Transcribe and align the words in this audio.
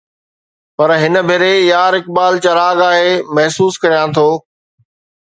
پر 0.75 0.89
هن 1.01 1.15
ڀيري 1.27 1.53
يار 1.73 1.93
اقبال 1.99 2.33
چراغ 2.45 2.77
آهي، 2.89 3.11
محسوس 3.35 3.73
ڪريان 3.83 4.07
ٿو 4.15 4.27